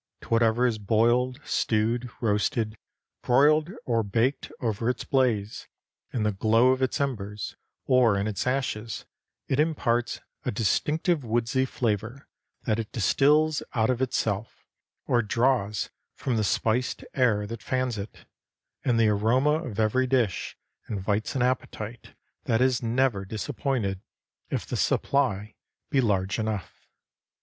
To 0.21 0.29
whatever 0.29 0.65
is 0.65 0.79
boiled, 0.79 1.39
stewed, 1.45 2.09
roasted, 2.21 2.75
broiled 3.21 3.69
or 3.85 4.01
baked 4.01 4.51
over 4.59 4.89
its 4.89 5.03
blaze, 5.03 5.67
in 6.11 6.23
the 6.23 6.31
glow 6.31 6.71
of 6.71 6.81
its 6.81 6.99
embers 6.99 7.55
or 7.85 8.17
in 8.17 8.25
its 8.25 8.47
ashes, 8.47 9.05
it 9.47 9.59
imparts 9.59 10.19
a 10.43 10.49
distinctive 10.49 11.23
woodsy 11.23 11.65
flavor 11.65 12.27
that 12.63 12.79
it 12.79 12.91
distills 12.91 13.61
out 13.75 13.91
of 13.91 14.01
itself 14.01 14.65
or 15.05 15.21
draws 15.21 15.91
from 16.15 16.35
the 16.35 16.43
spiced 16.43 17.03
air 17.13 17.45
that 17.45 17.61
fans 17.61 17.99
it; 17.99 18.25
and 18.83 18.99
the 18.99 19.09
aroma 19.09 19.63
of 19.63 19.79
every 19.79 20.07
dish 20.07 20.57
invites 20.89 21.35
an 21.35 21.43
appetite 21.43 22.15
that 22.45 22.59
is 22.59 22.81
never 22.81 23.23
disappointed 23.23 24.01
if 24.49 24.65
the 24.65 24.77
supply 24.77 25.53
be 25.91 26.01
large 26.01 26.39
enough. 26.39 26.87